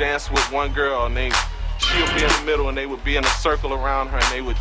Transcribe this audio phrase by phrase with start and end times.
[0.00, 1.30] Dance with one girl, and they
[1.78, 4.32] she'll be in the middle, and they would be in a circle around her, and
[4.32, 4.56] they would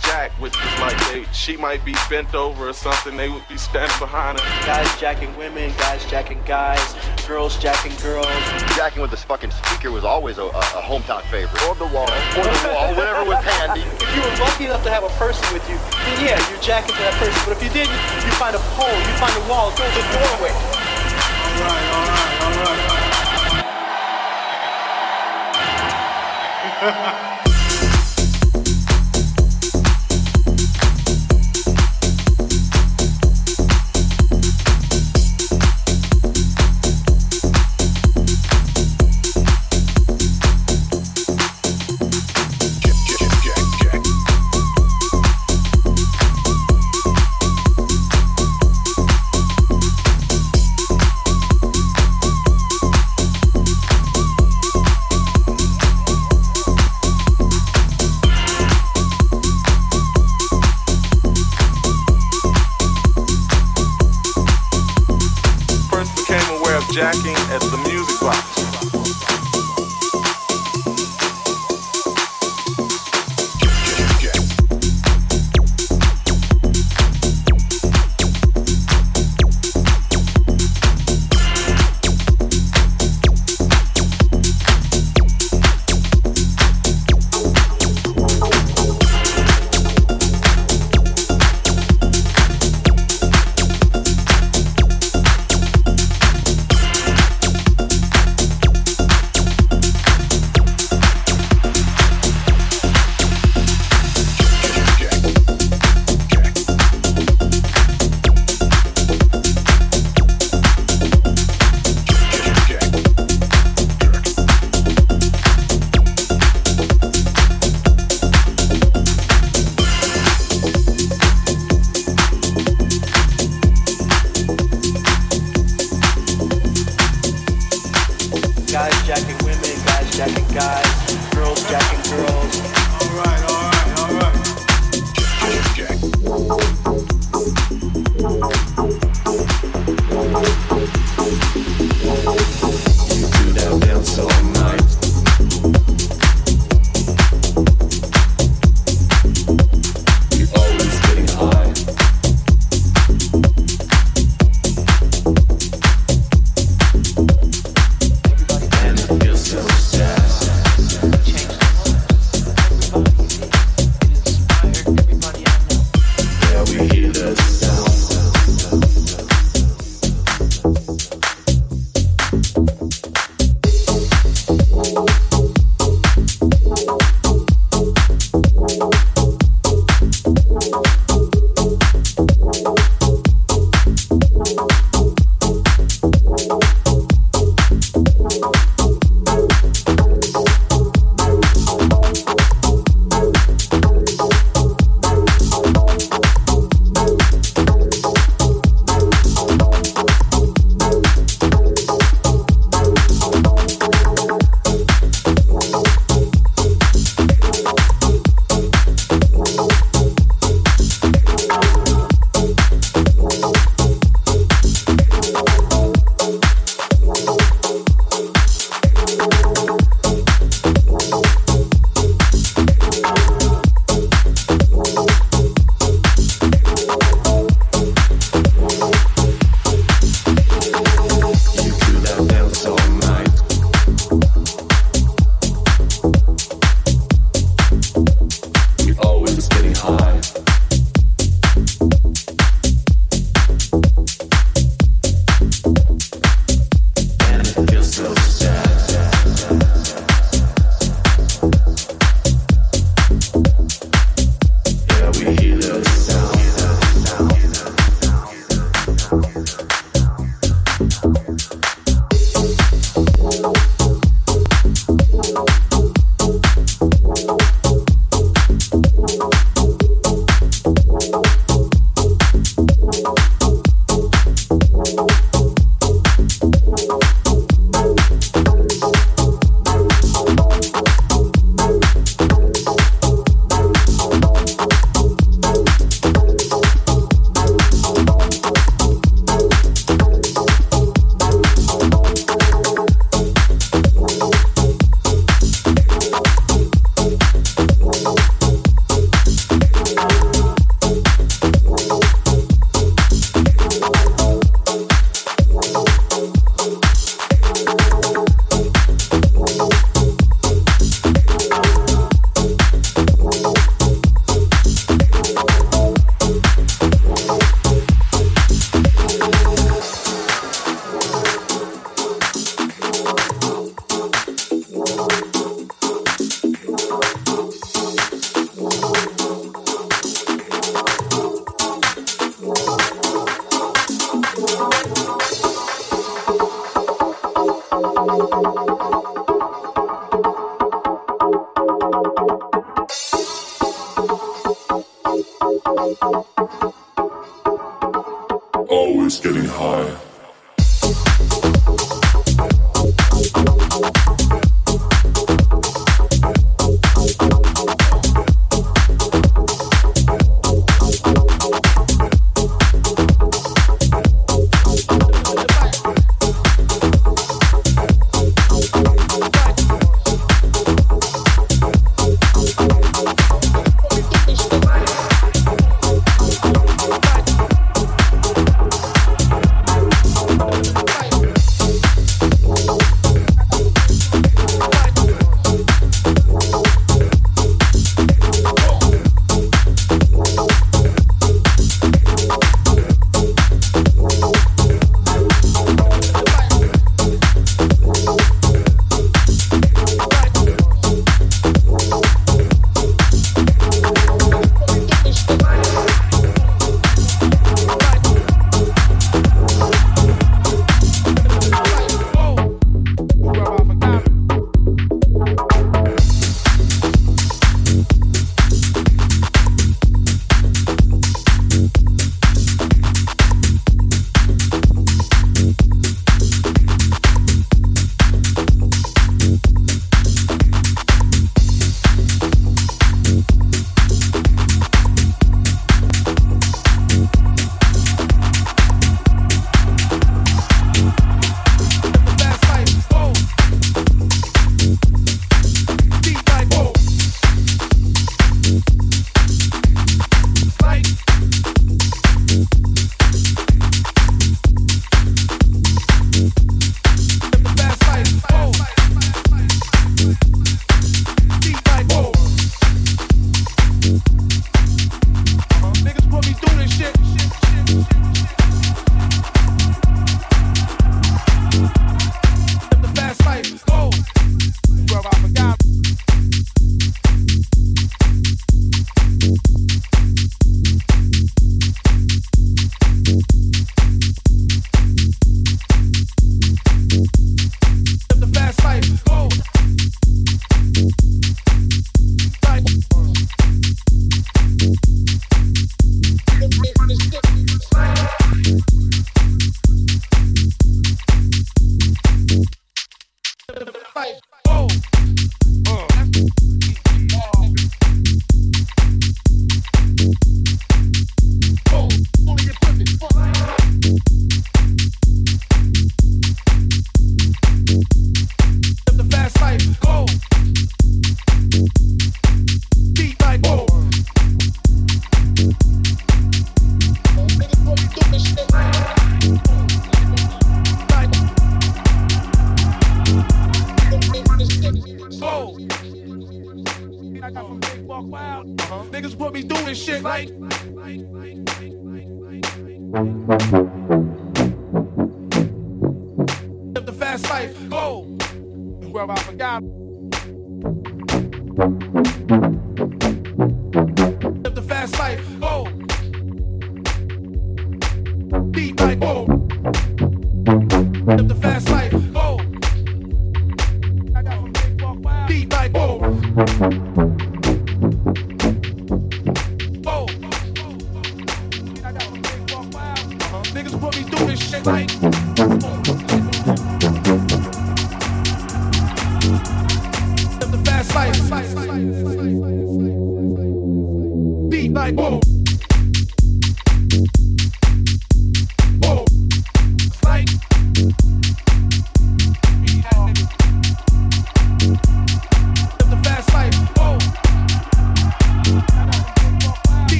[0.00, 3.16] jack, which is like they she might be bent over or something.
[3.16, 4.46] They would be standing behind her.
[4.64, 6.94] Guys jacking women, guys jacking guys,
[7.26, 8.26] girls jacking girls.
[8.76, 11.60] Jacking with this fucking speaker was always a, a, a hometown favorite.
[11.66, 12.06] Or the wall.
[12.38, 13.82] Or the wall, whatever was handy.
[14.06, 16.94] If you were lucky enough to have a person with you, then yeah, you're jacking
[16.94, 17.36] to that person.
[17.44, 20.06] But if you didn't, you find a pole, you find a wall, go to the
[20.14, 20.75] doorway.
[26.80, 27.22] Yeah.